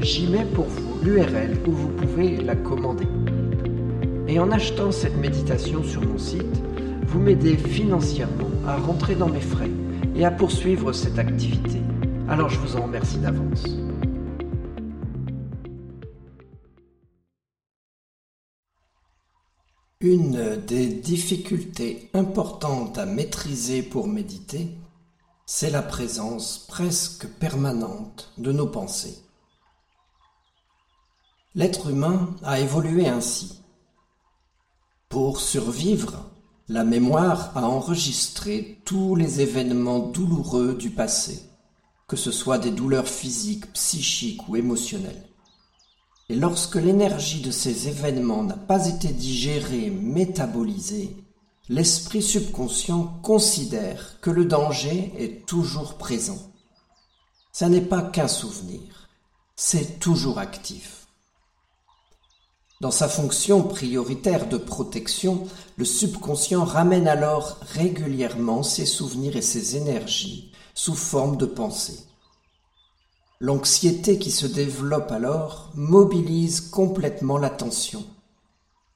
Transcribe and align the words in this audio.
j'y 0.00 0.26
mets 0.26 0.44
pour 0.44 0.66
vous 0.66 1.02
l'URL 1.02 1.58
où 1.66 1.72
vous 1.72 1.88
pouvez 1.88 2.36
la 2.36 2.56
commander. 2.56 3.06
Et 4.28 4.38
en 4.38 4.50
achetant 4.50 4.90
cette 4.90 5.16
méditation 5.16 5.82
sur 5.82 6.02
mon 6.02 6.18
site, 6.18 6.62
vous 7.06 7.20
m'aidez 7.20 7.56
financièrement 7.56 8.50
à 8.66 8.76
rentrer 8.76 9.14
dans 9.14 9.28
mes 9.28 9.40
frais 9.40 9.70
et 10.14 10.24
à 10.24 10.30
poursuivre 10.30 10.92
cette 10.92 11.18
activité. 11.18 11.80
Alors 12.28 12.48
je 12.48 12.58
vous 12.58 12.76
en 12.76 12.82
remercie 12.82 13.18
d'avance. 13.18 13.64
Une 20.00 20.56
des 20.66 20.88
difficultés 20.88 22.10
importantes 22.12 22.98
à 22.98 23.06
maîtriser 23.06 23.82
pour 23.82 24.06
méditer, 24.06 24.68
c'est 25.46 25.70
la 25.70 25.82
présence 25.82 26.66
presque 26.68 27.26
permanente 27.40 28.32
de 28.36 28.52
nos 28.52 28.66
pensées. 28.66 29.25
L'être 31.56 31.88
humain 31.88 32.36
a 32.42 32.60
évolué 32.60 33.08
ainsi. 33.08 33.62
Pour 35.08 35.40
survivre, 35.40 36.30
la 36.68 36.84
mémoire 36.84 37.56
a 37.56 37.62
enregistré 37.66 38.82
tous 38.84 39.14
les 39.14 39.40
événements 39.40 40.00
douloureux 40.00 40.74
du 40.74 40.90
passé, 40.90 41.40
que 42.08 42.16
ce 42.16 42.30
soit 42.30 42.58
des 42.58 42.72
douleurs 42.72 43.08
physiques, 43.08 43.72
psychiques 43.72 44.46
ou 44.50 44.56
émotionnelles. 44.56 45.30
Et 46.28 46.34
lorsque 46.34 46.74
l'énergie 46.74 47.40
de 47.40 47.50
ces 47.50 47.88
événements 47.88 48.42
n'a 48.42 48.58
pas 48.58 48.86
été 48.86 49.08
digérée, 49.08 49.88
métabolisée, 49.88 51.16
l'esprit 51.70 52.22
subconscient 52.22 53.18
considère 53.22 54.20
que 54.20 54.28
le 54.28 54.44
danger 54.44 55.10
est 55.18 55.46
toujours 55.46 55.94
présent. 55.94 56.52
Ça 57.50 57.70
n'est 57.70 57.80
pas 57.80 58.02
qu'un 58.02 58.28
souvenir, 58.28 59.08
c'est 59.54 59.98
toujours 60.00 60.38
actif. 60.38 61.05
Dans 62.82 62.90
sa 62.90 63.08
fonction 63.08 63.62
prioritaire 63.62 64.50
de 64.50 64.58
protection, 64.58 65.44
le 65.78 65.86
subconscient 65.86 66.62
ramène 66.62 67.08
alors 67.08 67.56
régulièrement 67.62 68.62
ses 68.62 68.84
souvenirs 68.84 69.34
et 69.34 69.42
ses 69.42 69.76
énergies 69.76 70.52
sous 70.74 70.94
forme 70.94 71.38
de 71.38 71.46
pensées. 71.46 72.00
L'anxiété 73.40 74.18
qui 74.18 74.30
se 74.30 74.46
développe 74.46 75.10
alors 75.10 75.70
mobilise 75.74 76.60
complètement 76.60 77.38
l'attention. 77.38 78.04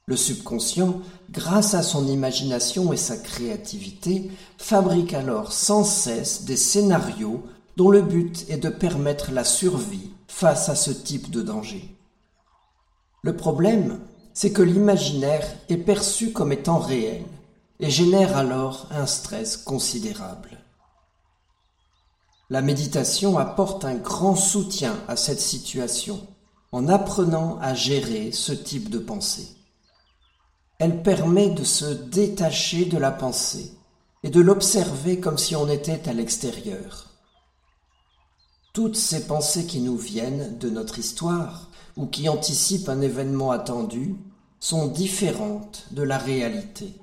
Le 0.05 0.17
subconscient, 0.17 1.01
grâce 1.31 1.73
à 1.73 1.83
son 1.83 2.07
imagination 2.07 2.93
et 2.93 2.99
sa 2.99 3.17
créativité, 3.17 4.31
fabrique 4.59 5.15
alors 5.15 5.55
sans 5.55 5.85
cesse 5.85 6.45
des 6.45 6.57
scénarios 6.59 7.43
dont 7.79 7.91
le 7.91 8.03
but 8.03 8.45
est 8.51 8.59
de 8.59 8.69
permettre 8.69 9.33
la 9.33 9.45
survie 9.45 10.11
face 10.29 10.69
à 10.69 10.75
ce 10.75 10.91
type 10.91 11.31
de 11.31 11.41
danger. 11.41 11.97
Le 13.23 13.37
problème, 13.37 14.01
c'est 14.33 14.53
que 14.53 14.63
l'imaginaire 14.63 15.47
est 15.69 15.77
perçu 15.77 16.33
comme 16.33 16.53
étant 16.53 16.79
réel 16.79 17.25
et 17.79 17.91
génère 17.91 18.37
alors 18.37 18.87
un 18.91 19.07
stress 19.07 19.57
considérable. 19.57 20.59
La 22.49 22.63
méditation 22.63 23.39
apporte 23.39 23.85
un 23.85 23.95
grand 23.95 24.37
soutien 24.37 24.97
à 25.07 25.17
cette 25.17 25.41
situation 25.41 26.27
en 26.73 26.89
apprenant 26.89 27.59
à 27.61 27.75
gérer 27.75 28.33
ce 28.33 28.53
type 28.53 28.91
de 28.91 28.99
pensée. 28.99 29.49
Elle 30.79 31.03
permet 31.03 31.51
de 31.51 31.65
se 31.65 31.85
détacher 31.85 32.87
de 32.87 32.97
la 32.97 33.11
pensée 33.11 33.73
et 34.23 34.31
de 34.31 34.41
l'observer 34.41 35.21
comme 35.21 35.39
si 35.39 35.55
on 35.55 35.69
était 35.69 36.09
à 36.09 36.13
l'extérieur. 36.13 37.10
Toutes 38.73 38.97
ces 38.97 39.27
pensées 39.27 39.67
qui 39.67 39.81
nous 39.81 39.97
viennent 39.97 40.57
de 40.59 40.71
notre 40.71 40.99
histoire 40.99 41.71
ou 41.97 42.07
qui 42.07 42.29
anticipent 42.29 42.89
un 42.89 43.01
événement 43.01 43.51
attendu 43.51 44.15
sont 44.61 44.87
différentes 44.87 45.87
de 45.91 46.03
la 46.03 46.19
réalité. 46.19 46.95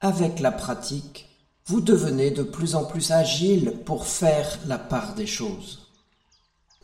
Avec 0.00 0.38
la 0.38 0.52
pratique, 0.52 1.28
vous 1.66 1.80
devenez 1.80 2.30
de 2.30 2.44
plus 2.44 2.76
en 2.76 2.84
plus 2.84 3.10
agile 3.10 3.72
pour 3.84 4.06
faire 4.06 4.58
la 4.66 4.78
part 4.78 5.14
des 5.14 5.26
choses. 5.26 5.90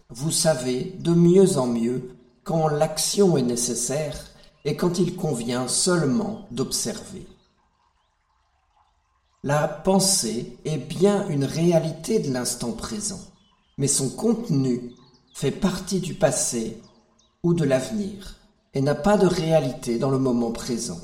Vous 0.09 0.33
savez 0.33 0.97
de 0.99 1.13
mieux 1.13 1.57
en 1.57 1.67
mieux 1.67 2.17
quand 2.43 2.67
l'action 2.67 3.37
est 3.37 3.43
nécessaire 3.43 4.17
et 4.65 4.75
quand 4.75 4.99
il 4.99 5.15
convient 5.15 5.69
seulement 5.69 6.47
d'observer. 6.51 7.27
La 9.45 9.69
pensée 9.69 10.57
est 10.65 10.79
bien 10.79 11.29
une 11.29 11.45
réalité 11.45 12.19
de 12.19 12.33
l'instant 12.33 12.73
présent, 12.73 13.21
mais 13.79 13.89
son 13.89 14.11
contenu 14.11 14.95
fait 15.35 15.51
partie 15.51 16.01
du 16.01 16.15
passé 16.15 16.79
ou 17.43 17.55
de 17.55 17.65
l'avenir 17.65 18.37
et 18.75 18.81
n'a 18.81 18.95
pas 18.95 19.17
de 19.17 19.27
réalité 19.27 19.99
dans 19.99 20.11
le 20.11 20.19
moment 20.19 20.53
présent. 20.53 21.01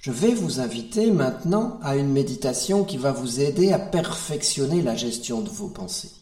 Je 0.00 0.12
vais 0.12 0.32
vous 0.32 0.60
inviter 0.60 1.10
maintenant 1.10 1.78
à 1.82 1.96
une 1.96 2.12
méditation 2.12 2.84
qui 2.84 2.96
va 2.96 3.12
vous 3.12 3.40
aider 3.40 3.72
à 3.72 3.78
perfectionner 3.78 4.80
la 4.80 4.94
gestion 4.94 5.40
de 5.40 5.50
vos 5.50 5.68
pensées. 5.68 6.12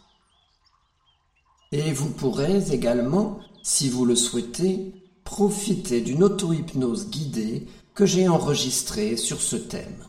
Et 1.72 1.92
vous 1.92 2.08
pourrez 2.10 2.72
également, 2.72 3.38
si 3.62 3.90
vous 3.90 4.06
le 4.06 4.16
souhaitez, 4.16 4.94
profiter 5.24 6.00
d'une 6.00 6.22
auto-hypnose 6.22 7.10
guidée 7.10 7.66
que 7.94 8.06
j'ai 8.06 8.28
enregistrée 8.28 9.16
sur 9.16 9.40
ce 9.40 9.56
thème. 9.56 10.04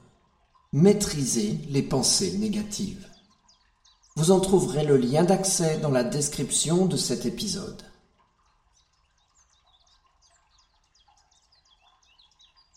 Maîtriser 0.71 1.59
les 1.69 1.81
pensées 1.81 2.37
négatives. 2.37 3.06
Vous 4.17 4.31
en 4.31 4.39
trouverez 4.39 4.83
le 4.83 4.97
lien 4.97 5.23
d'accès 5.23 5.77
dans 5.77 5.91
la 5.91 6.03
description 6.03 6.87
de 6.87 6.97
cet 6.97 7.27
épisode. 7.27 7.83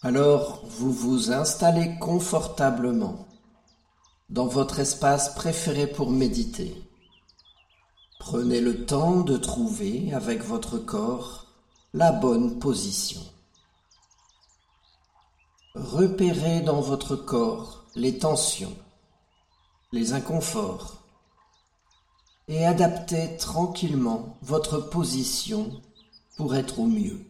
Alors 0.02 0.62
vous 0.66 0.92
vous 0.92 1.32
installez 1.32 1.96
confortablement 1.98 3.26
dans 4.28 4.48
votre 4.48 4.80
espace 4.80 5.34
préféré 5.34 5.86
pour 5.86 6.10
méditer. 6.10 6.76
Prenez 8.18 8.60
le 8.60 8.84
temps 8.84 9.22
de 9.22 9.38
trouver 9.38 10.12
avec 10.12 10.42
votre 10.44 10.76
corps 10.76 11.46
la 11.94 12.12
bonne 12.12 12.58
position. 12.58 13.22
Repérez 15.74 16.60
dans 16.60 16.82
votre 16.82 17.16
corps 17.16 17.86
les 17.94 18.18
tensions, 18.18 18.76
les 19.90 20.12
inconforts 20.12 20.99
et 22.50 22.66
adaptez 22.66 23.36
tranquillement 23.36 24.36
votre 24.42 24.80
position 24.80 25.80
pour 26.36 26.56
être 26.56 26.80
au 26.80 26.86
mieux. 26.86 27.24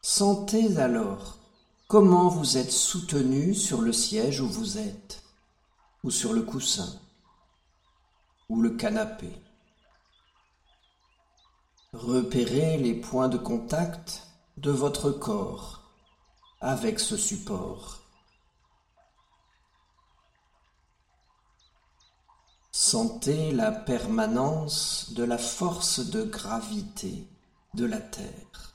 Sentez 0.00 0.78
alors 0.78 1.36
comment 1.88 2.28
vous 2.28 2.58
êtes 2.58 2.70
soutenu 2.70 3.56
sur 3.56 3.80
le 3.80 3.92
siège 3.92 4.40
où 4.40 4.46
vous 4.46 4.78
êtes, 4.78 5.24
ou 6.04 6.12
sur 6.12 6.32
le 6.32 6.42
coussin, 6.42 7.00
ou 8.48 8.62
le 8.62 8.70
canapé. 8.70 9.32
Repérez 11.92 12.78
les 12.78 12.94
points 12.94 13.28
de 13.28 13.38
contact 13.38 14.28
de 14.58 14.70
votre 14.70 15.10
corps 15.10 15.90
avec 16.60 17.00
ce 17.00 17.16
support. 17.16 18.03
Sentez 22.76 23.52
la 23.52 23.70
permanence 23.70 25.12
de 25.14 25.22
la 25.22 25.38
force 25.38 26.00
de 26.00 26.24
gravité 26.24 27.24
de 27.74 27.84
la 27.84 28.00
Terre 28.00 28.74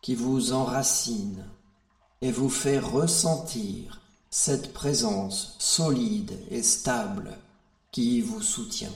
qui 0.00 0.14
vous 0.14 0.54
enracine 0.54 1.44
et 2.22 2.32
vous 2.32 2.48
fait 2.48 2.78
ressentir 2.78 4.00
cette 4.30 4.72
présence 4.72 5.56
solide 5.58 6.32
et 6.48 6.62
stable 6.62 7.36
qui 7.92 8.22
vous 8.22 8.40
soutient. 8.40 8.94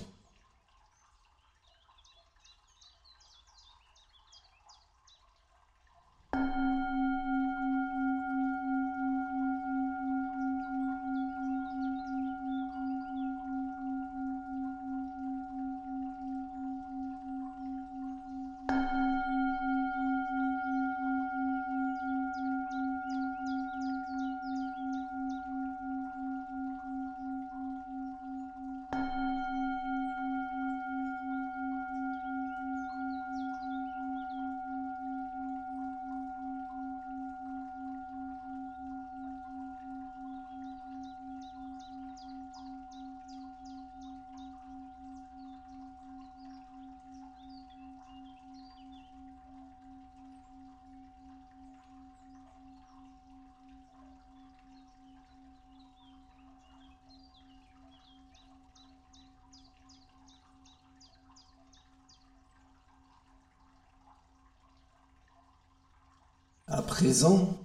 Présent, 66.82 67.59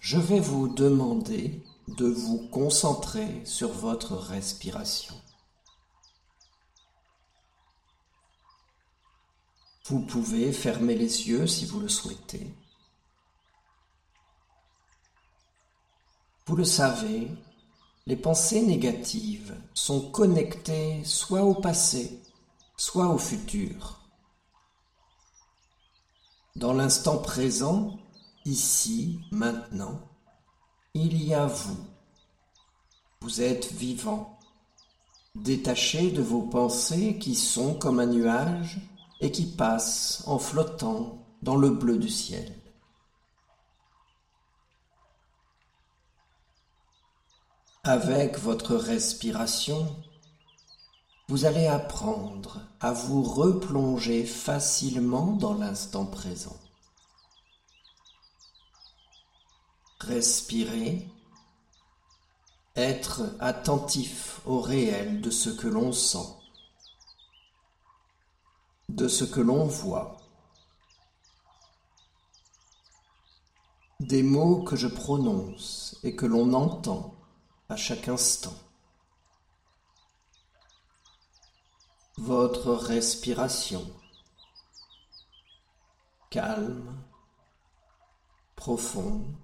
je 0.00 0.18
vais 0.18 0.40
vous 0.40 0.68
demander 0.68 1.62
de 1.88 2.06
vous 2.06 2.48
concentrer 2.48 3.44
sur 3.44 3.70
votre 3.70 4.14
respiration. 4.14 5.14
Vous 9.86 10.00
pouvez 10.00 10.52
fermer 10.52 10.94
les 10.94 11.28
yeux 11.28 11.46
si 11.46 11.66
vous 11.66 11.80
le 11.80 11.88
souhaitez. 11.88 12.54
Vous 16.46 16.56
le 16.56 16.64
savez, 16.64 17.30
les 18.06 18.16
pensées 18.16 18.62
négatives 18.62 19.56
sont 19.74 20.10
connectées 20.10 21.04
soit 21.04 21.42
au 21.42 21.54
passé, 21.54 22.20
soit 22.76 23.08
au 23.08 23.18
futur. 23.18 24.00
Dans 26.56 26.72
l'instant 26.72 27.18
présent, 27.18 27.98
Ici, 28.44 29.20
maintenant, 29.30 30.00
il 30.94 31.22
y 31.22 31.32
a 31.32 31.46
vous. 31.46 31.78
Vous 33.20 33.40
êtes 33.40 33.72
vivant, 33.72 34.36
détaché 35.36 36.10
de 36.10 36.22
vos 36.22 36.42
pensées 36.42 37.18
qui 37.20 37.36
sont 37.36 37.74
comme 37.74 38.00
un 38.00 38.06
nuage 38.06 38.80
et 39.20 39.30
qui 39.30 39.46
passent 39.46 40.24
en 40.26 40.40
flottant 40.40 41.24
dans 41.42 41.54
le 41.54 41.70
bleu 41.70 41.98
du 41.98 42.08
ciel. 42.08 42.52
Avec 47.84 48.40
votre 48.40 48.74
respiration, 48.74 49.86
vous 51.28 51.44
allez 51.44 51.66
apprendre 51.68 52.60
à 52.80 52.92
vous 52.92 53.22
replonger 53.22 54.24
facilement 54.24 55.32
dans 55.32 55.54
l'instant 55.54 56.06
présent. 56.06 56.58
Respirer, 60.06 61.08
être 62.76 63.22
attentif 63.40 64.40
au 64.46 64.60
réel 64.60 65.20
de 65.20 65.30
ce 65.30 65.50
que 65.50 65.68
l'on 65.68 65.92
sent, 65.92 66.28
de 68.88 69.08
ce 69.08 69.24
que 69.24 69.40
l'on 69.40 69.64
voit, 69.64 70.16
des 74.00 74.22
mots 74.22 74.62
que 74.64 74.76
je 74.76 74.88
prononce 74.88 75.98
et 76.02 76.16
que 76.16 76.26
l'on 76.26 76.52
entend 76.52 77.14
à 77.68 77.76
chaque 77.76 78.08
instant. 78.08 78.56
Votre 82.18 82.72
respiration 82.74 83.86
calme, 86.32 87.04
profonde, 88.56 89.36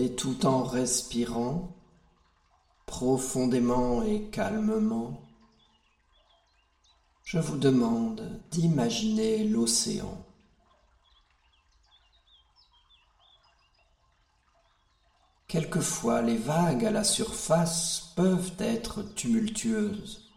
et 0.00 0.14
tout 0.14 0.46
en 0.46 0.62
respirant 0.62 1.76
profondément 2.86 4.02
et 4.02 4.30
calmement, 4.30 5.28
je 7.22 7.38
vous 7.38 7.58
demande 7.58 8.40
d'imaginer 8.50 9.44
l'océan. 9.44 10.24
Quelquefois 15.46 16.22
les 16.22 16.38
vagues 16.38 16.86
à 16.86 16.90
la 16.90 17.04
surface 17.04 18.14
peuvent 18.16 18.54
être 18.58 19.02
tumultueuses, 19.02 20.32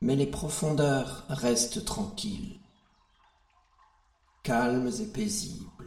mais 0.00 0.14
les 0.14 0.26
profondeurs 0.28 1.24
restent 1.28 1.84
tranquilles, 1.84 2.60
calmes 4.44 4.92
et 5.00 5.06
paisibles. 5.06 5.77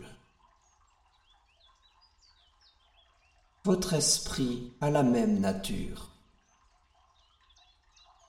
Votre 3.63 3.93
esprit 3.93 4.73
a 4.81 4.89
la 4.89 5.03
même 5.03 5.39
nature. 5.39 6.09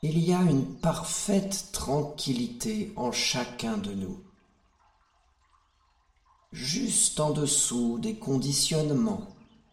Il 0.02 0.18
y 0.18 0.34
a 0.34 0.42
une 0.42 0.74
parfaite 0.78 1.70
tranquillité 1.72 2.92
en 2.96 3.12
chacun 3.12 3.78
de 3.78 3.94
nous. 3.94 4.22
Juste 6.52 7.18
en 7.18 7.30
dessous 7.30 7.98
des 7.98 8.18
conditionnements, 8.18 9.26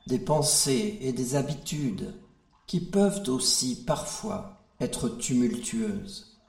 des 0.08 0.20
pensées 0.20 0.98
et 1.02 1.12
des 1.12 1.36
habitudes 1.36 2.14
qui 2.66 2.80
peuvent 2.80 3.28
aussi 3.28 3.84
parfois 3.84 4.62
être 4.80 5.10
tumultueuses, 5.10 6.40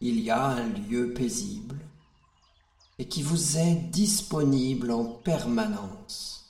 il 0.00 0.20
y 0.20 0.30
a 0.30 0.42
un 0.42 0.68
lieu 0.68 1.12
paisible 1.12 1.78
et 2.98 3.06
qui 3.06 3.22
vous 3.22 3.58
est 3.58 3.74
disponible 3.74 4.92
en 4.92 5.04
permanence 5.04 6.45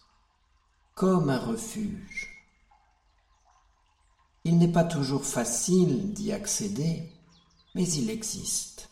comme 0.97 1.29
un 1.29 1.38
refuge. 1.38 2.43
Il 4.45 4.57
n'est 4.57 4.73
pas 4.73 4.83
toujours 4.83 5.26
facile 5.26 6.15
d'y 6.15 6.33
accéder, 6.33 7.12
mais 7.75 7.87
il 7.87 8.09
existe. 8.09 8.88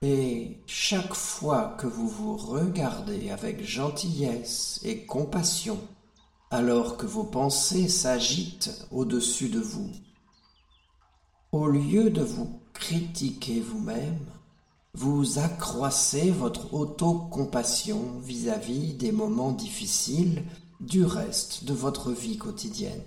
Et 0.00 0.62
chaque 0.68 1.14
fois 1.14 1.74
que 1.76 1.88
vous 1.88 2.08
vous 2.08 2.36
regardez 2.36 3.30
avec 3.30 3.64
gentillesse 3.64 4.78
et 4.84 5.04
compassion, 5.06 5.80
alors 6.52 6.96
que 6.96 7.06
vos 7.06 7.24
pensées 7.24 7.88
s'agitent 7.88 8.86
au-dessus 8.92 9.48
de 9.48 9.58
vous, 9.58 9.90
au 11.50 11.66
lieu 11.66 12.10
de 12.10 12.22
vous 12.22 12.62
critiquer 12.74 13.58
vous-même, 13.58 14.24
vous 14.98 15.38
accroissez 15.38 16.32
votre 16.32 16.74
autocompassion 16.74 18.18
vis-à-vis 18.18 18.94
des 18.94 19.12
moments 19.12 19.52
difficiles 19.52 20.42
du 20.80 21.04
reste 21.04 21.62
de 21.62 21.72
votre 21.72 22.10
vie 22.10 22.36
quotidienne. 22.36 23.04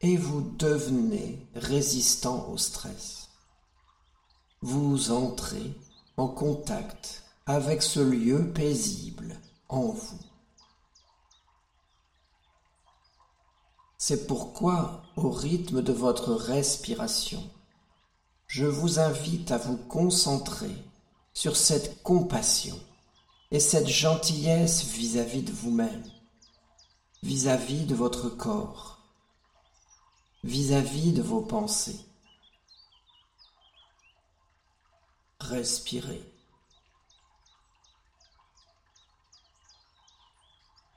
Et 0.00 0.16
vous 0.16 0.40
devenez 0.40 1.46
résistant 1.54 2.48
au 2.48 2.56
stress. 2.56 3.28
Vous 4.62 5.10
entrez 5.10 5.74
en 6.16 6.28
contact 6.28 7.22
avec 7.44 7.82
ce 7.82 8.00
lieu 8.00 8.54
paisible 8.54 9.38
en 9.68 9.88
vous. 9.88 10.18
C'est 13.98 14.26
pourquoi, 14.26 15.02
au 15.16 15.28
rythme 15.28 15.82
de 15.82 15.92
votre 15.92 16.32
respiration, 16.32 17.50
je 18.46 18.64
vous 18.64 18.98
invite 18.98 19.50
à 19.50 19.58
vous 19.58 19.76
concentrer 19.76 20.74
sur 21.34 21.56
cette 21.56 22.02
compassion 22.02 22.78
et 23.50 23.60
cette 23.60 23.88
gentillesse 23.88 24.84
vis-à-vis 24.84 25.42
de 25.42 25.52
vous-même, 25.52 26.04
vis-à-vis 27.22 27.84
de 27.84 27.94
votre 27.94 28.28
corps, 28.28 29.02
vis-à-vis 30.44 31.12
de 31.12 31.22
vos 31.22 31.42
pensées. 31.42 32.00
Respirez. 35.40 36.22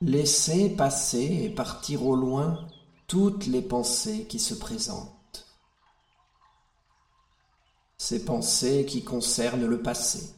Laissez 0.02 0.70
passer 0.70 1.44
et 1.44 1.50
partir 1.50 2.06
au 2.06 2.16
loin 2.16 2.66
toutes 3.08 3.48
les 3.48 3.62
pensées 3.62 4.26
qui 4.28 4.40
se 4.40 4.54
présentent. 4.54 5.19
Ces 8.10 8.26
pensées 8.26 8.88
qui 8.88 9.04
concernent 9.04 9.68
le 9.68 9.84
passé, 9.84 10.34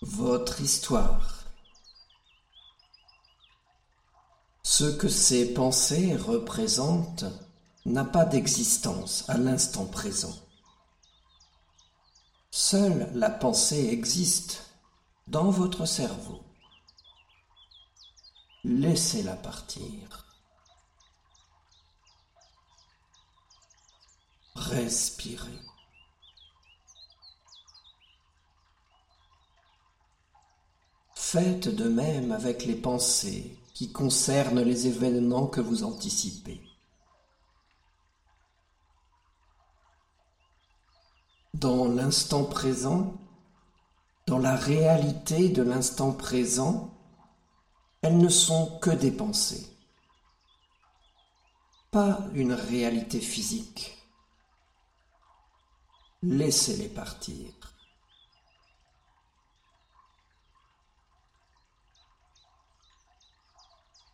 votre 0.00 0.62
histoire, 0.62 1.44
ce 4.62 4.84
que 4.84 5.10
ces 5.10 5.52
pensées 5.52 6.16
représentent 6.16 7.26
n'a 7.84 8.06
pas 8.06 8.24
d'existence 8.24 9.28
à 9.28 9.36
l'instant 9.36 9.84
présent. 9.84 10.34
Seule 12.50 13.10
la 13.12 13.28
pensée 13.28 13.90
existe 13.90 14.70
dans 15.26 15.50
votre 15.50 15.84
cerveau. 15.84 16.40
Laissez-la 18.64 19.36
partir. 19.36 20.27
Respirez. 24.58 25.60
Faites 31.14 31.68
de 31.68 31.88
même 31.88 32.32
avec 32.32 32.64
les 32.64 32.74
pensées 32.74 33.56
qui 33.72 33.92
concernent 33.92 34.60
les 34.60 34.88
événements 34.88 35.46
que 35.46 35.60
vous 35.60 35.84
anticipez. 35.84 36.60
Dans 41.54 41.86
l'instant 41.86 42.44
présent, 42.44 43.14
dans 44.26 44.38
la 44.38 44.56
réalité 44.56 45.50
de 45.50 45.62
l'instant 45.62 46.12
présent, 46.12 46.98
elles 48.02 48.18
ne 48.18 48.28
sont 48.28 48.78
que 48.80 48.90
des 48.90 49.12
pensées, 49.12 49.66
pas 51.90 52.26
une 52.34 52.52
réalité 52.52 53.20
physique. 53.20 53.97
Laissez-les 56.22 56.88
partir. 56.88 57.52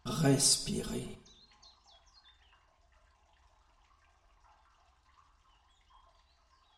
Respirez. 0.05 1.19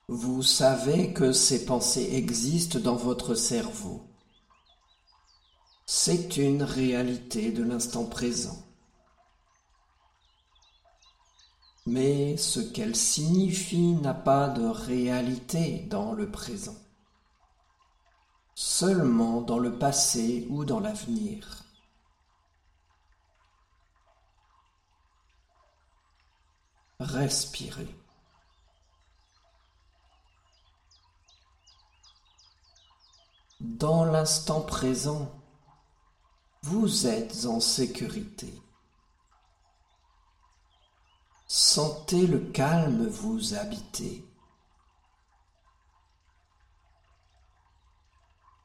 Vous 0.06 0.44
savez 0.44 1.12
que 1.12 1.32
ces 1.32 1.64
pensées 1.66 2.14
existent 2.14 2.78
dans 2.78 2.94
votre 2.94 3.34
cerveau. 3.34 4.08
C'est 5.86 6.36
une 6.36 6.62
réalité 6.62 7.50
de 7.50 7.64
l'instant 7.64 8.04
présent. 8.04 8.65
Mais 11.86 12.36
ce 12.36 12.58
qu'elle 12.58 12.96
signifie 12.96 13.92
n'a 13.92 14.12
pas 14.12 14.48
de 14.48 14.66
réalité 14.66 15.86
dans 15.88 16.12
le 16.12 16.30
présent, 16.30 16.76
seulement 18.56 19.40
dans 19.40 19.60
le 19.60 19.78
passé 19.78 20.48
ou 20.50 20.64
dans 20.64 20.80
l'avenir. 20.80 21.62
Respirez. 26.98 27.94
Dans 33.60 34.04
l'instant 34.04 34.60
présent, 34.60 35.30
vous 36.62 37.06
êtes 37.06 37.46
en 37.46 37.60
sécurité. 37.60 38.52
Sentez 41.48 42.26
le 42.26 42.40
calme 42.40 43.06
vous 43.06 43.54
habiter. 43.54 44.24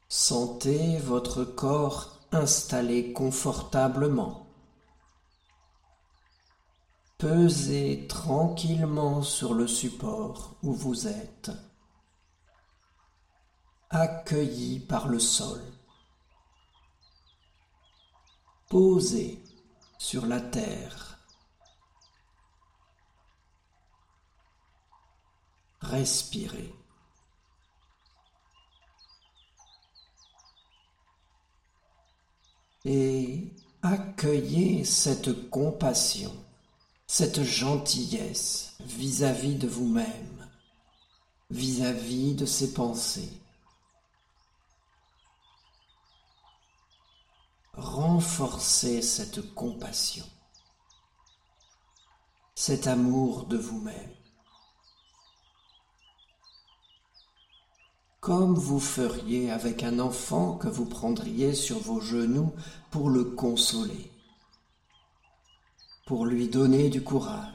Sentez 0.10 0.98
votre 0.98 1.44
corps 1.44 2.20
installé 2.32 3.14
confortablement. 3.14 4.48
Pesez 7.18 8.08
tranquillement 8.10 9.22
sur 9.22 9.54
le 9.54 9.68
support 9.68 10.58
où 10.64 10.74
vous 10.74 11.08
êtes, 11.08 11.52
accueilli 13.92 14.80
par 14.80 15.08
le 15.08 15.20
sol. 15.20 15.62
Posez 18.70 19.44
sur 20.00 20.26
la 20.26 20.42
terre. 20.42 21.11
Respirez. 25.82 26.74
Et 32.86 33.52
accueillez 33.82 34.84
cette 34.86 35.50
compassion, 35.50 36.34
cette 37.08 37.44
gentillesse 37.44 38.76
vis-à-vis 38.80 39.56
de 39.56 39.68
vous-même, 39.68 40.50
vis-à-vis 41.50 42.36
de 42.36 42.46
ces 42.46 42.74
pensées. 42.74 43.42
Renforcez 47.74 49.02
cette 49.02 49.54
compassion, 49.54 50.26
cet 52.56 52.88
amour 52.88 53.46
de 53.46 53.58
vous-même. 53.58 54.21
Comme 58.22 58.54
vous 58.54 58.80
feriez 58.80 59.50
avec 59.50 59.82
un 59.82 59.98
enfant 59.98 60.56
que 60.56 60.68
vous 60.68 60.86
prendriez 60.86 61.56
sur 61.56 61.80
vos 61.80 62.00
genoux 62.00 62.54
pour 62.92 63.10
le 63.10 63.24
consoler, 63.24 64.12
pour 66.06 66.28
lui 66.28 66.48
donner 66.48 66.90
du 66.90 67.04
courage. 67.04 67.52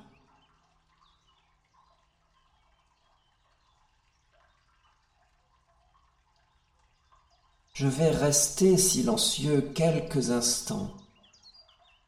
Je 7.75 7.87
vais 7.87 8.11
rester 8.11 8.77
silencieux 8.77 9.61
quelques 9.73 10.31
instants 10.31 10.97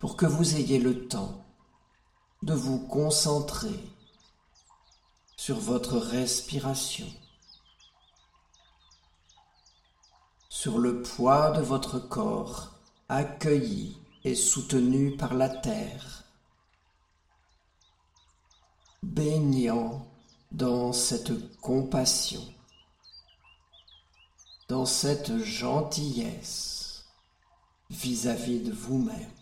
pour 0.00 0.16
que 0.16 0.26
vous 0.26 0.56
ayez 0.56 0.80
le 0.80 1.06
temps 1.06 1.44
de 2.42 2.54
vous 2.54 2.80
concentrer 2.80 3.78
sur 5.36 5.58
votre 5.58 5.96
respiration. 5.98 7.06
Sur 10.48 10.78
le 10.78 11.02
poids 11.02 11.50
de 11.50 11.60
votre 11.60 11.98
corps, 11.98 12.72
accueilli 13.08 13.96
et 14.24 14.34
soutenu 14.34 15.16
par 15.16 15.34
la 15.34 15.48
terre, 15.48 16.24
baignant 19.02 20.06
dans 20.50 20.92
cette 20.92 21.58
compassion, 21.60 22.42
dans 24.68 24.86
cette 24.86 25.38
gentillesse 25.38 27.04
vis-à-vis 27.90 28.60
de 28.60 28.72
vous-même. 28.72 29.37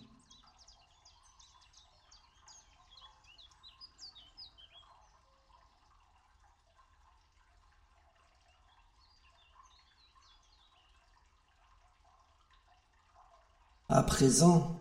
À 13.96 14.02
présent, 14.02 14.78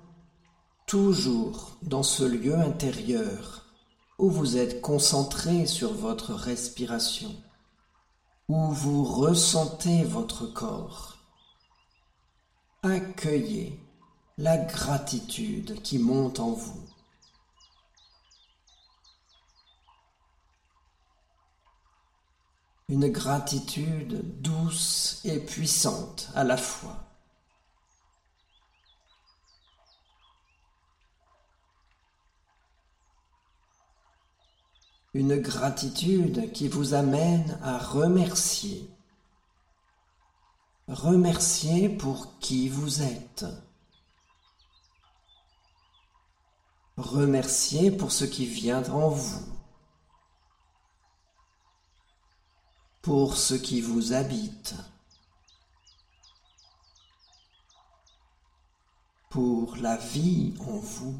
toujours 0.88 1.77
dans 1.81 2.03
ce 2.03 2.25
lieu 2.25 2.53
intérieur 2.53 3.63
où 4.19 4.29
vous 4.29 4.57
êtes 4.57 4.81
concentré 4.81 5.67
sur 5.67 5.93
votre 5.93 6.34
respiration, 6.34 7.34
où 8.50 8.72
vous 8.72 9.05
ressentez 9.05 10.03
votre 10.03 10.48
corps, 10.48 11.15
accueillez 12.84 13.79
la 14.38 14.57
gratitude 14.57 15.81
qui 15.81 15.98
monte 15.98 16.41
en 16.41 16.51
vous. 16.51 16.86
Une 22.89 23.07
gratitude 23.07 24.41
douce 24.41 25.22
et 25.24 25.39
puissante 25.39 26.27
à 26.36 26.43
la 26.43 26.57
fois. 26.57 27.04
Une 35.15 35.38
gratitude 35.38 36.51
qui 36.51 36.67
vous 36.67 36.93
amène 36.93 37.57
à 37.63 37.77
remercier. 37.77 38.86
Remercier 40.89 41.88
pour 41.88 42.38
qui 42.39 42.67
vous 42.67 43.01
êtes. 43.01 43.45
Remercier 46.98 47.91
pour 47.91 48.12
ce 48.12 48.25
qui 48.25 48.45
vient 48.45 48.84
en 48.89 49.07
vous. 49.07 49.57
Pour 53.01 53.38
ce 53.38 53.53
qui 53.53 53.79
vous 53.79 54.12
habite. 54.12 54.75
Pour 59.29 59.77
la 59.77 59.95
vie 59.95 60.55
en 60.60 60.77
vous. 60.77 61.17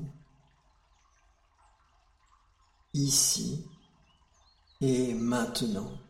Ici 2.94 3.66
et 4.82 5.14
maintenant. 5.14 6.05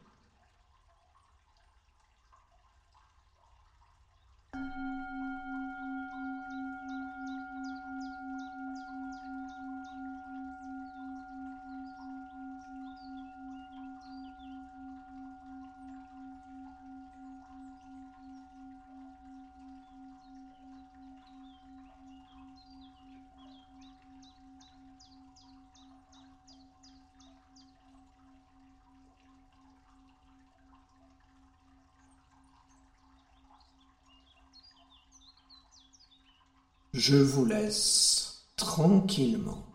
Je 36.97 37.17
vous 37.17 37.43
laisse 37.43 38.45
tranquillement 38.55 39.65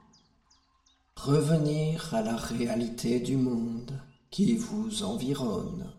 revenir 1.17 2.15
à 2.15 2.23
la 2.23 2.35
réalité 2.35 3.21
du 3.21 3.37
monde 3.37 3.93
qui 4.31 4.57
vous 4.57 5.03
environne. 5.03 5.93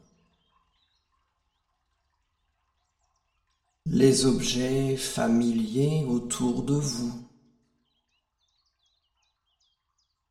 Les 3.86 4.26
objets 4.26 4.98
familiers 4.98 6.06
autour 6.06 6.64
de 6.64 6.74
vous. 6.74 7.14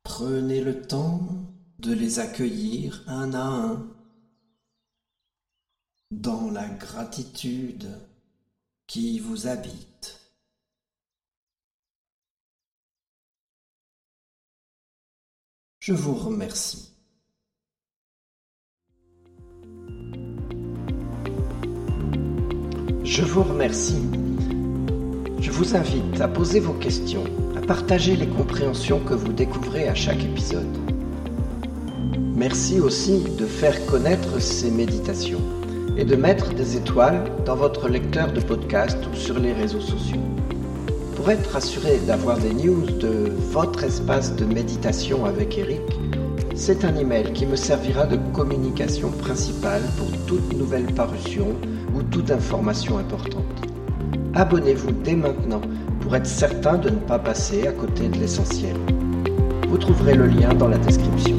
Prenez 0.03 0.59
le 0.59 0.81
temps 0.81 1.25
de 1.79 1.93
les 1.93 2.19
accueillir 2.19 3.01
un 3.07 3.33
à 3.33 3.45
un 3.45 3.87
dans 6.11 6.51
la 6.51 6.67
gratitude 6.67 7.97
qui 8.87 9.19
vous 9.19 9.47
habite. 9.47 10.20
Je 15.83 15.93
vous 15.93 16.13
remercie. 16.13 16.91
Je 23.03 23.23
vous 23.23 23.41
remercie. 23.41 24.03
Je 25.39 25.49
vous 25.49 25.75
invite 25.75 26.21
à 26.21 26.27
poser 26.27 26.59
vos 26.59 26.73
questions, 26.73 27.23
à 27.57 27.61
partager 27.61 28.15
les 28.15 28.27
compréhensions 28.27 28.99
que 28.99 29.15
vous 29.15 29.33
découvrez 29.33 29.87
à 29.87 29.95
chaque 29.95 30.23
épisode. 30.23 30.77
Merci 32.35 32.79
aussi 32.79 33.23
de 33.39 33.47
faire 33.47 33.83
connaître 33.87 34.39
ces 34.39 34.69
méditations 34.69 35.41
et 35.97 36.05
de 36.05 36.15
mettre 36.15 36.53
des 36.53 36.77
étoiles 36.77 37.23
dans 37.43 37.55
votre 37.55 37.89
lecteur 37.89 38.31
de 38.31 38.39
podcast 38.39 38.99
ou 39.11 39.15
sur 39.15 39.39
les 39.39 39.53
réseaux 39.53 39.81
sociaux. 39.81 40.30
Pour 41.21 41.29
être 41.29 41.55
assuré 41.55 41.99
d'avoir 42.07 42.39
des 42.39 42.51
news 42.51 42.83
de 42.99 43.31
votre 43.51 43.83
espace 43.83 44.35
de 44.35 44.43
méditation 44.43 45.23
avec 45.23 45.55
Eric, 45.55 45.83
c'est 46.55 46.83
un 46.83 46.95
email 46.95 47.31
qui 47.33 47.45
me 47.45 47.55
servira 47.55 48.07
de 48.07 48.17
communication 48.33 49.11
principale 49.11 49.83
pour 49.99 50.07
toute 50.25 50.57
nouvelle 50.57 50.91
parution 50.95 51.55
ou 51.93 52.01
toute 52.01 52.31
information 52.31 52.97
importante. 52.97 53.45
Abonnez-vous 54.33 54.93
dès 55.03 55.15
maintenant 55.15 55.61
pour 55.99 56.15
être 56.15 56.25
certain 56.25 56.79
de 56.79 56.89
ne 56.89 56.95
pas 56.95 57.19
passer 57.19 57.67
à 57.67 57.71
côté 57.71 58.07
de 58.07 58.17
l'essentiel. 58.17 58.75
Vous 59.69 59.77
trouverez 59.77 60.15
le 60.15 60.25
lien 60.25 60.55
dans 60.55 60.69
la 60.69 60.79
description. 60.79 61.37